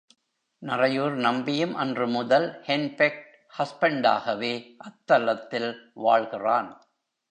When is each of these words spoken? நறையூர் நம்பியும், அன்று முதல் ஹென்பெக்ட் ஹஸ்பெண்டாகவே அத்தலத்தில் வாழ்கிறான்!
நறையூர் 0.61 1.15
நம்பியும், 1.17 1.75
அன்று 1.75 2.07
முதல் 2.07 2.47
ஹென்பெக்ட் 2.67 3.27
ஹஸ்பெண்டாகவே 3.53 4.53
அத்தலத்தில் 4.87 5.71
வாழ்கிறான்! 5.93 6.71